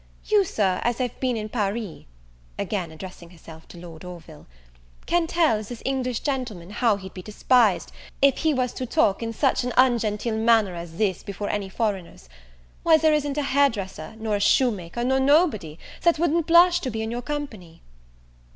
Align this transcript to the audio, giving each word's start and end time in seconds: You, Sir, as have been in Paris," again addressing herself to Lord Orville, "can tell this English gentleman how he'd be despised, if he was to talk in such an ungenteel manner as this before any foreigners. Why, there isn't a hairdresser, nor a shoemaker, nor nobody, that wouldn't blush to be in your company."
You, 0.25 0.43
Sir, 0.45 0.79
as 0.83 0.97
have 0.97 1.19
been 1.19 1.37
in 1.37 1.47
Paris," 1.47 2.05
again 2.57 2.91
addressing 2.91 3.29
herself 3.29 3.67
to 3.67 3.77
Lord 3.77 4.03
Orville, 4.03 4.47
"can 5.05 5.27
tell 5.27 5.61
this 5.61 5.83
English 5.85 6.21
gentleman 6.21 6.71
how 6.71 6.95
he'd 6.97 7.13
be 7.13 7.21
despised, 7.21 7.91
if 8.19 8.39
he 8.39 8.51
was 8.51 8.73
to 8.73 8.87
talk 8.87 9.21
in 9.21 9.31
such 9.31 9.63
an 9.63 9.71
ungenteel 9.77 10.37
manner 10.39 10.73
as 10.73 10.97
this 10.97 11.21
before 11.21 11.49
any 11.51 11.69
foreigners. 11.69 12.29
Why, 12.81 12.97
there 12.97 13.13
isn't 13.13 13.37
a 13.37 13.43
hairdresser, 13.43 14.15
nor 14.17 14.37
a 14.37 14.39
shoemaker, 14.39 15.03
nor 15.03 15.19
nobody, 15.19 15.77
that 16.01 16.17
wouldn't 16.17 16.47
blush 16.47 16.79
to 16.79 16.89
be 16.89 17.03
in 17.03 17.11
your 17.11 17.21
company." 17.21 17.83